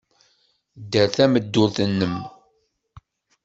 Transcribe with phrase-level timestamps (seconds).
[0.91, 2.17] Dder tameddurt-nnem.